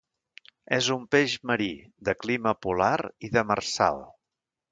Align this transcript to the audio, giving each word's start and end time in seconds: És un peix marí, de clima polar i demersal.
És 0.77 0.87
un 0.95 1.03
peix 1.15 1.35
marí, 1.51 1.67
de 2.09 2.15
clima 2.23 2.55
polar 2.67 2.95
i 3.27 3.31
demersal. 3.39 4.01